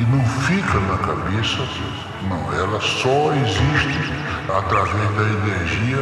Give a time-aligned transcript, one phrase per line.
[0.00, 1.58] que não fica na cabeça,
[2.22, 4.12] não, ela só existe
[4.48, 5.99] através da energia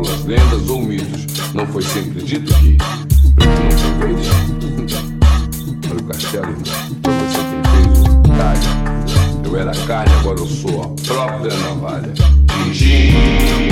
[0.00, 1.26] fábulas, lendas ou mitos.
[1.54, 2.76] Não foi sempre dito que
[3.34, 5.02] preto não tem vez?
[5.90, 6.56] Olha o castelo,
[6.90, 8.04] então você tem peso,
[8.36, 9.48] talha.
[9.48, 12.12] Eu era carne, agora eu sou a própria navalha.
[12.72, 13.69] Gingim.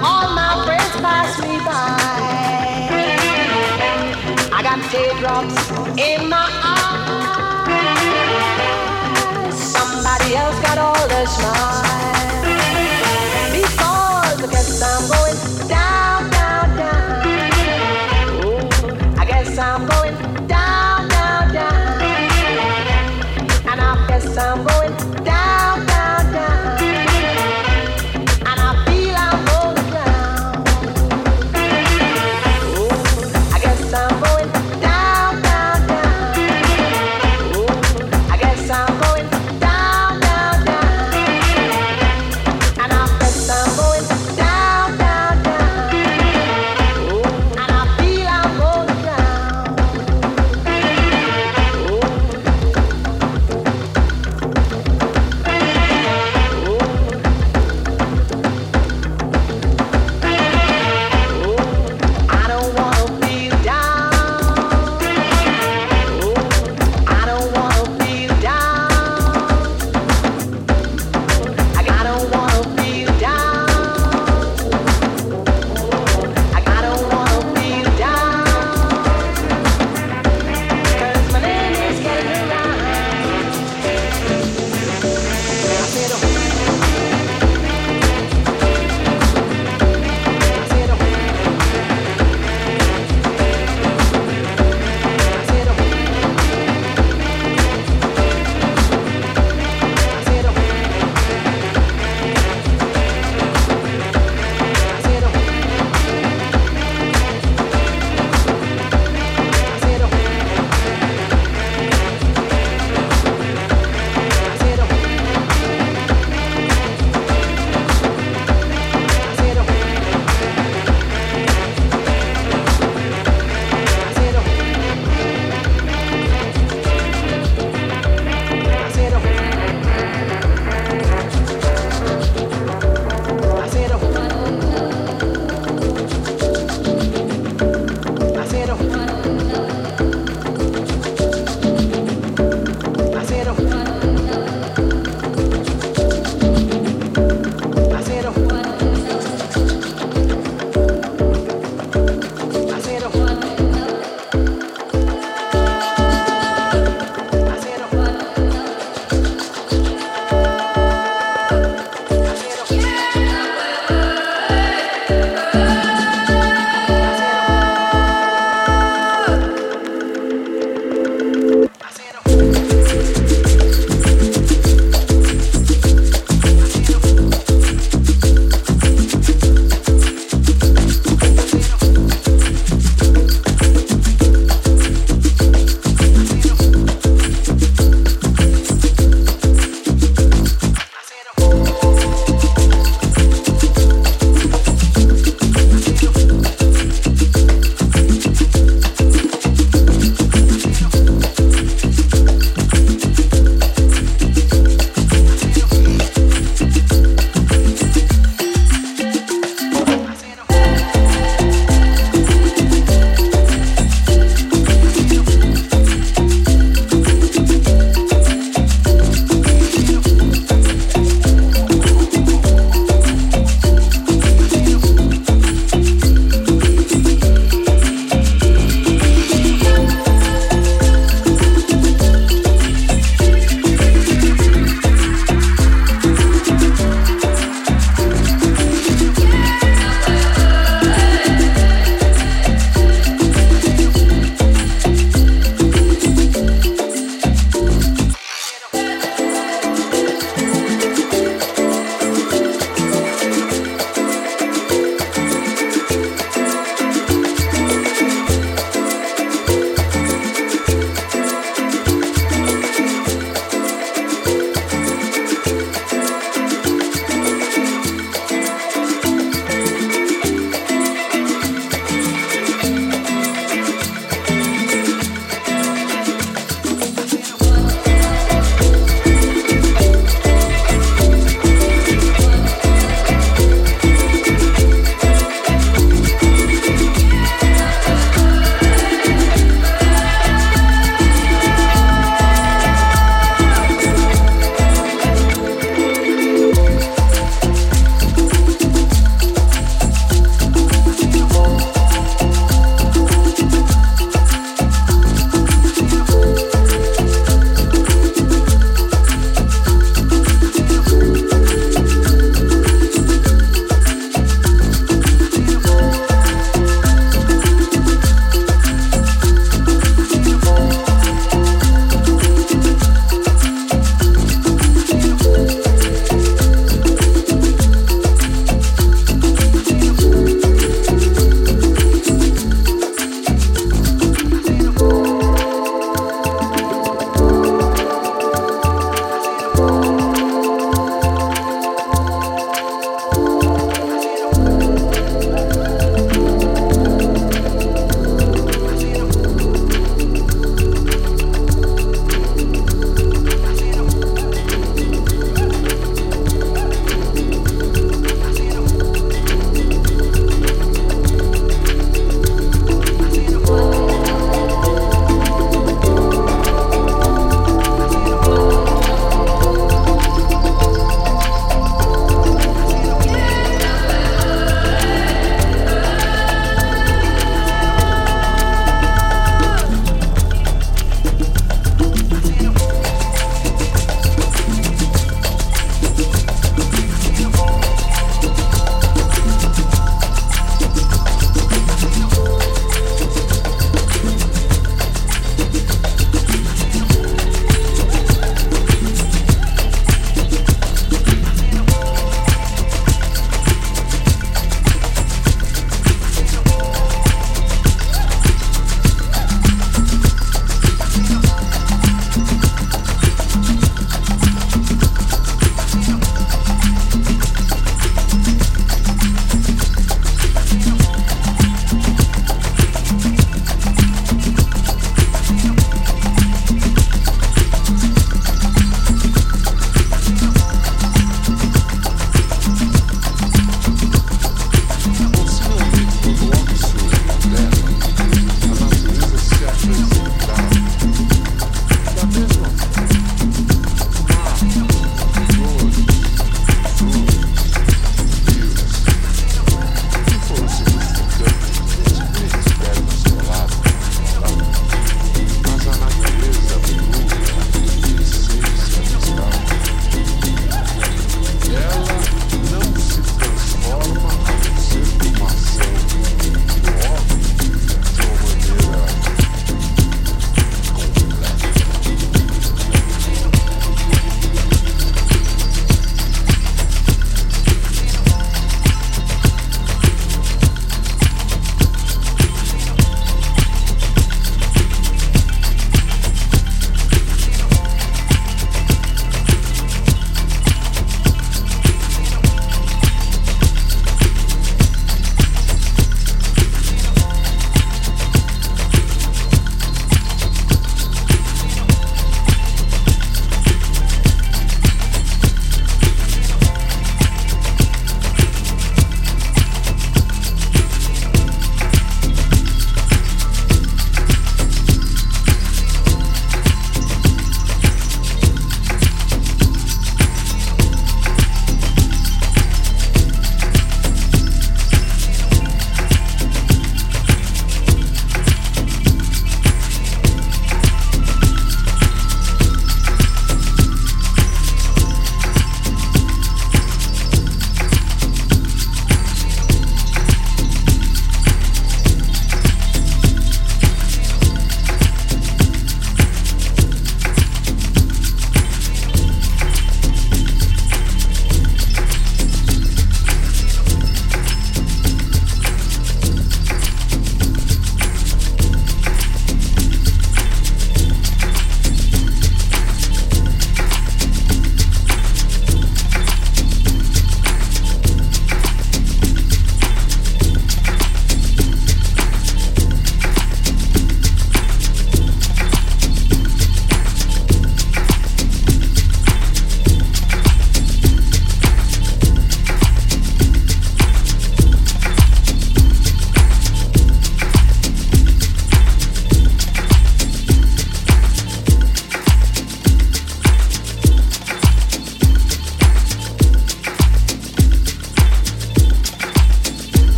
[0.00, 1.96] All my friends pass me by.
[4.56, 5.56] I got teardrops
[5.98, 6.48] in my
[9.48, 9.54] eyes.
[9.54, 11.91] Somebody else got all the smiles.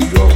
[0.00, 0.33] you go.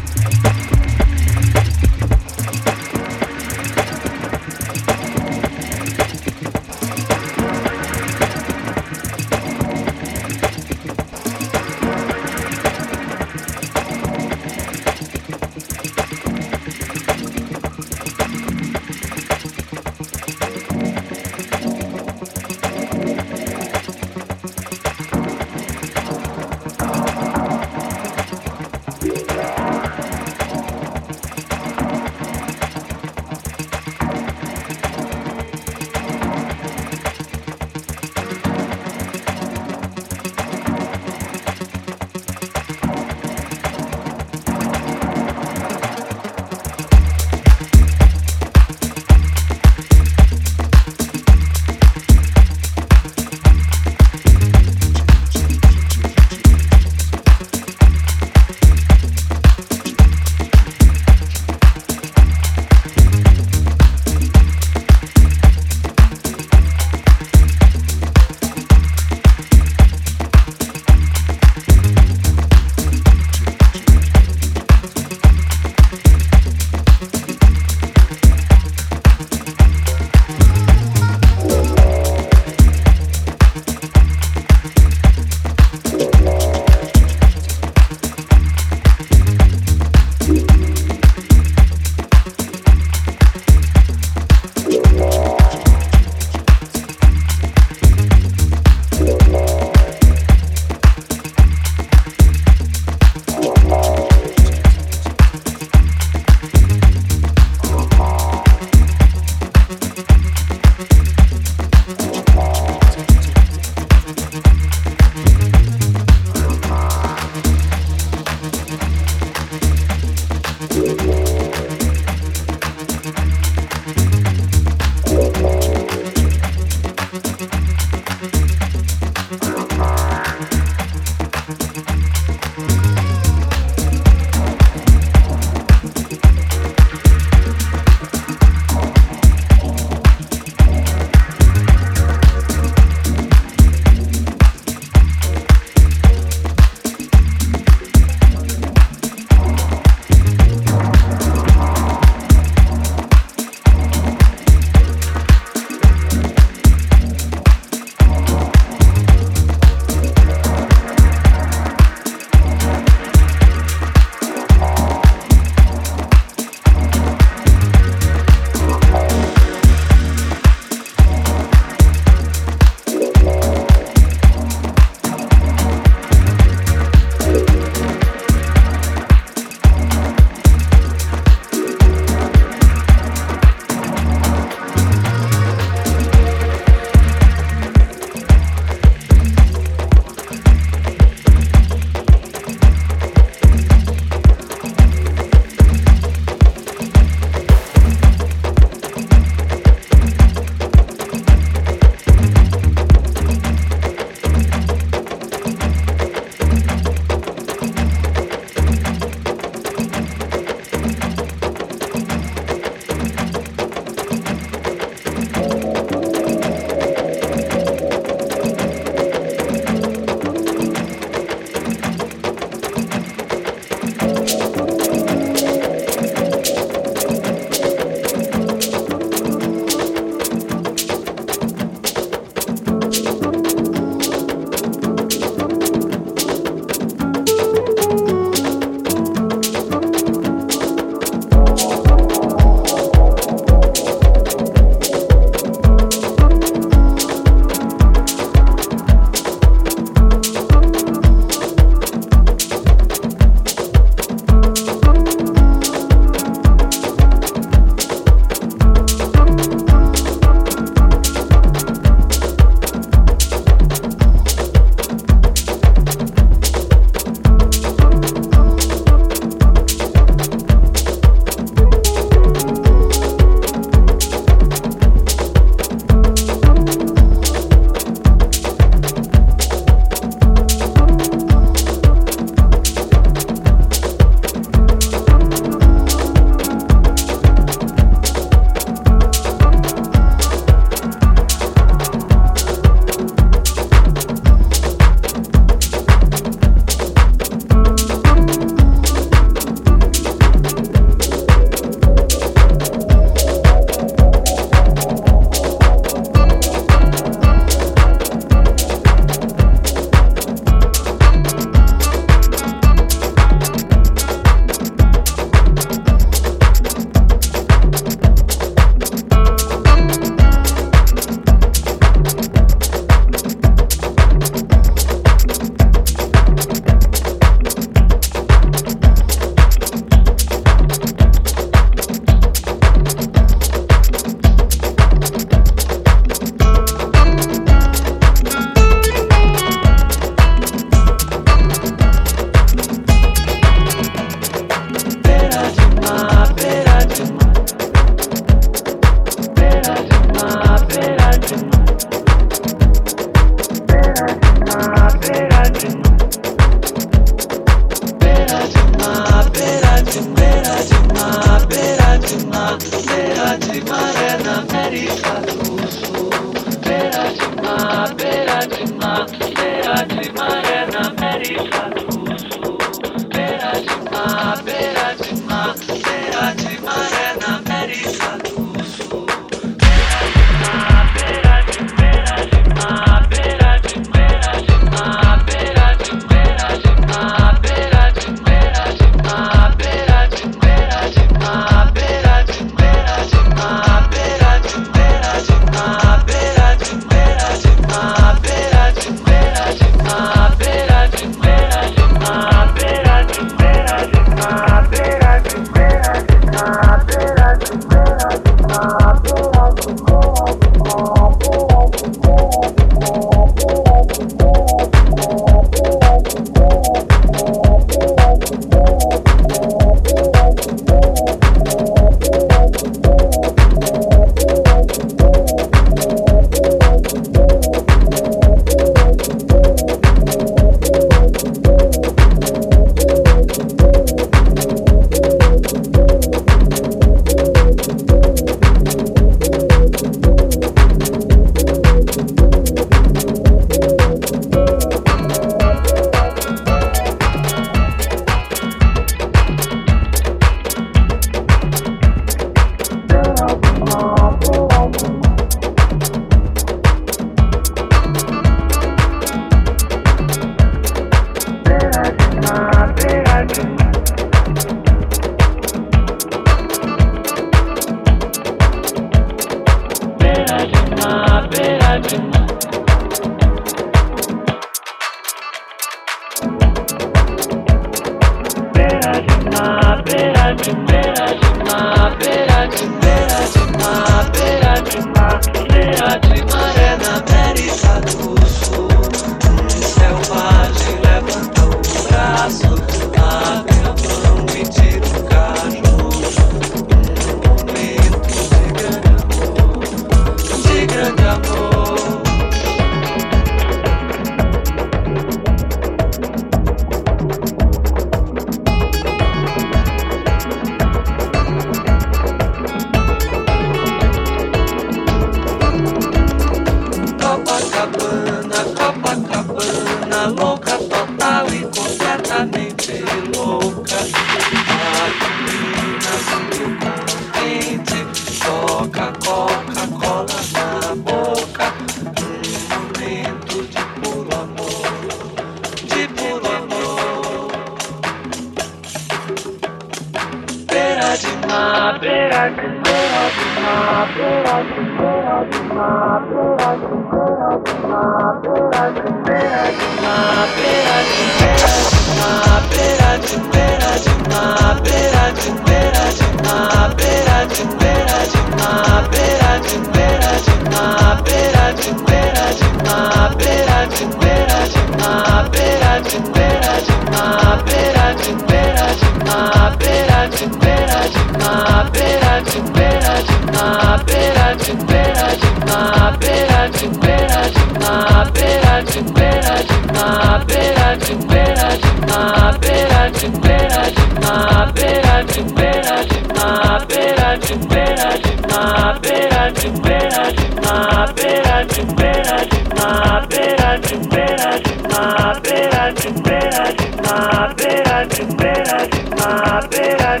[597.88, 600.00] better, better, better,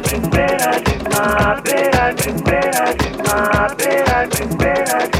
[3.76, 5.15] better, better,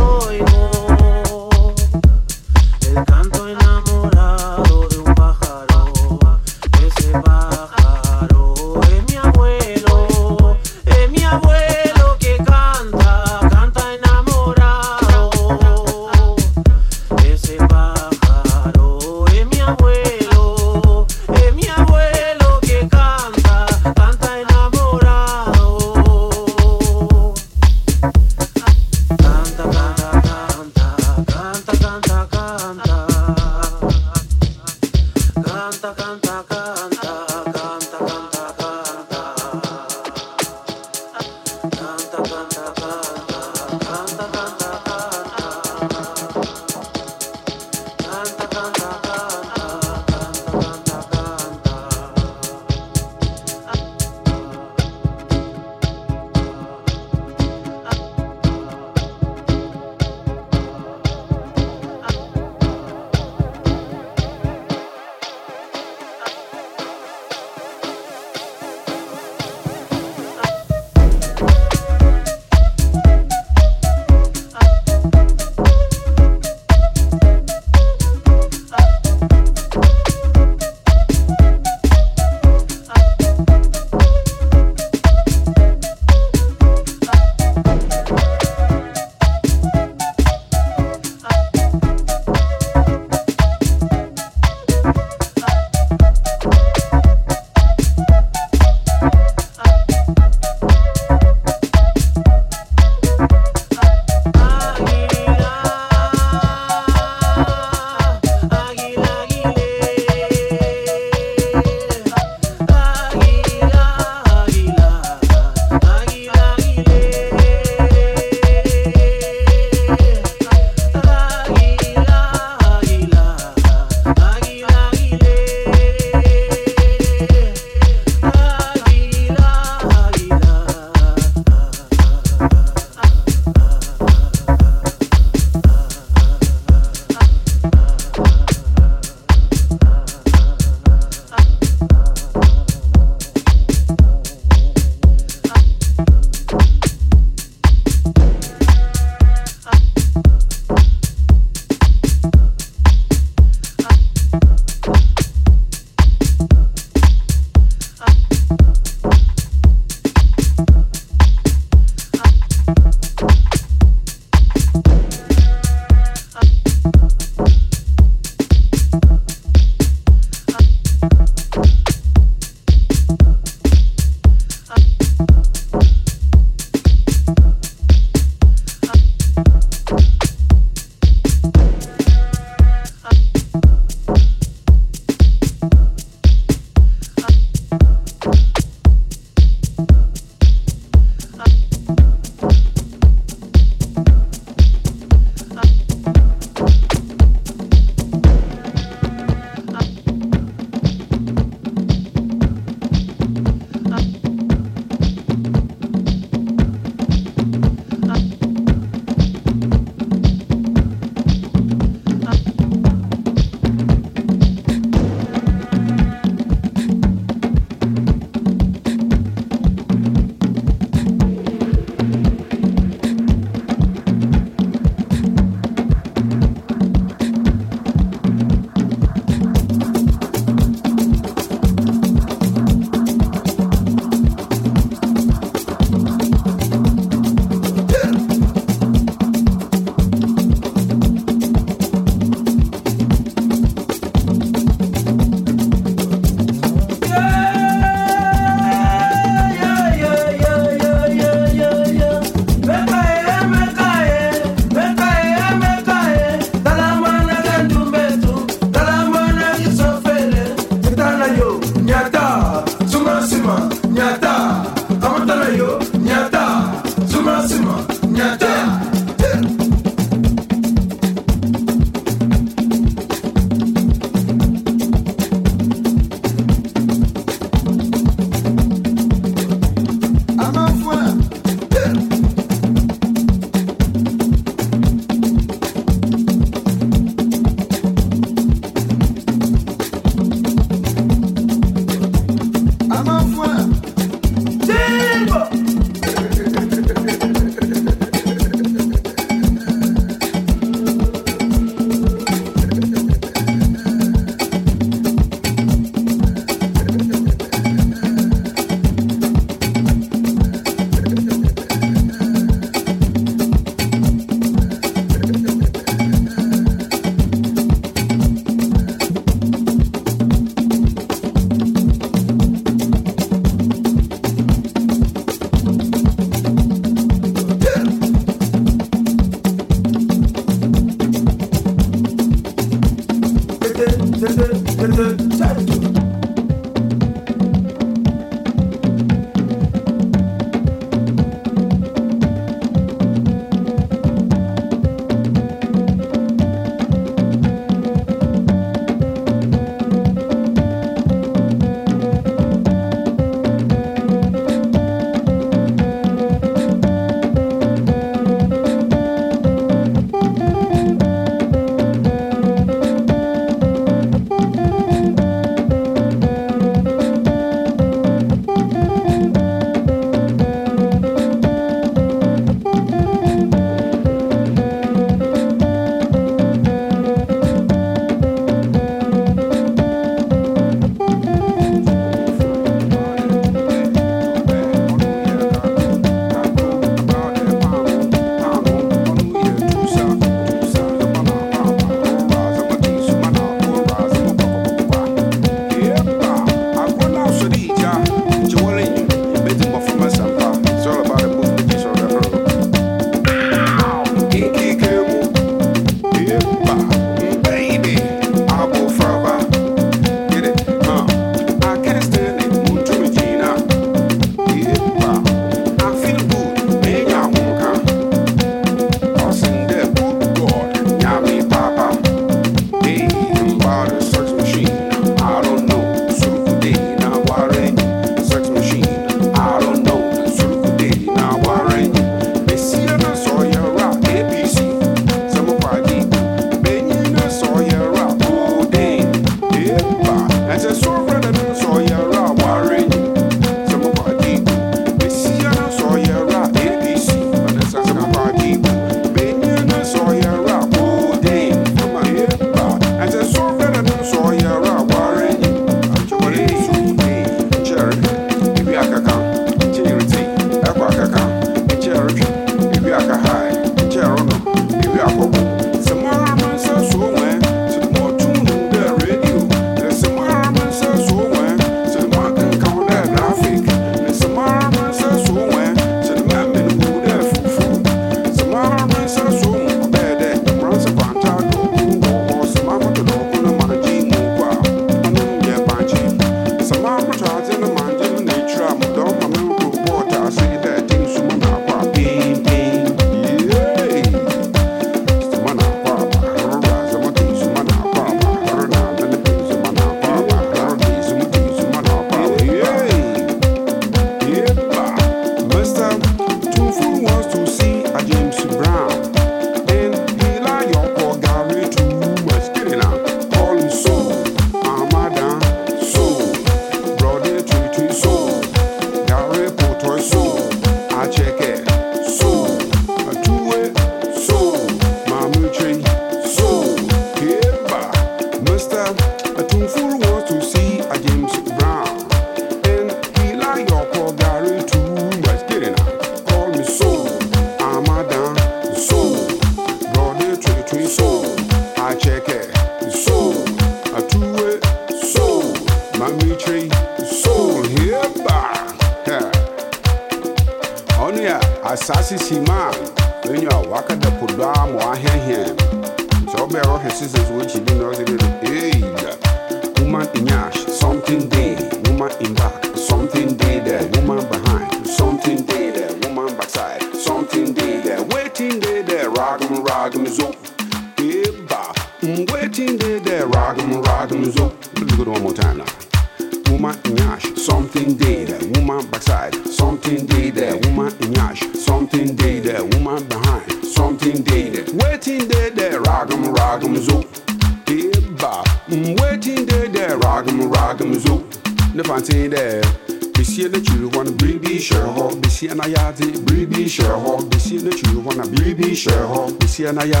[599.71, 600.00] and I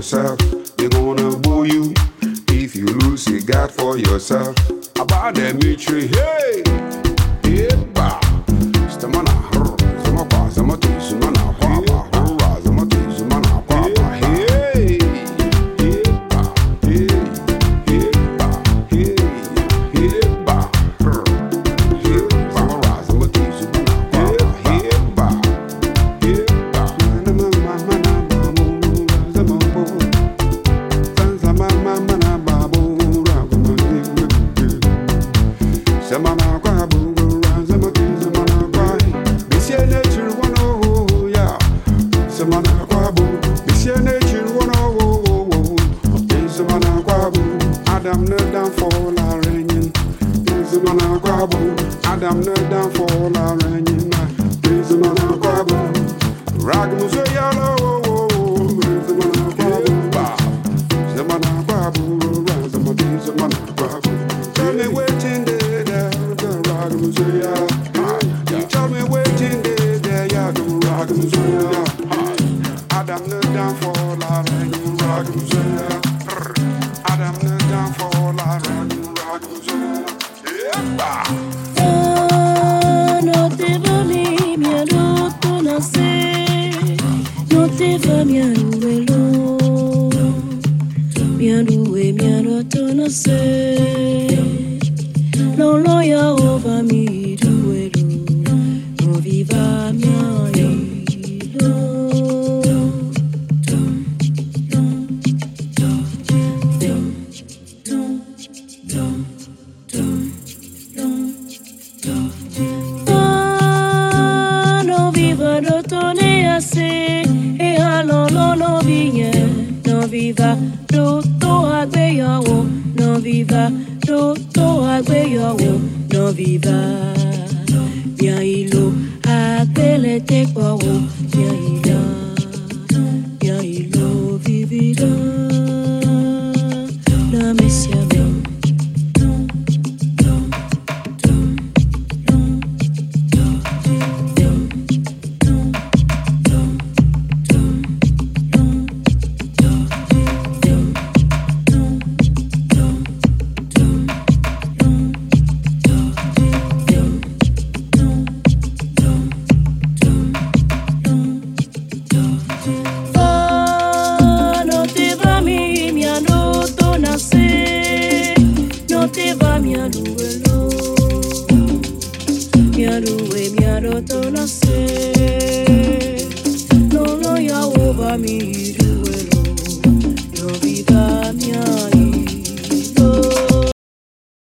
[0.00, 0.38] yourself.
[0.78, 1.92] They're gonna boo you
[2.48, 4.56] if you lose your got for yourself.
[4.98, 6.89] About Dimitri, hey!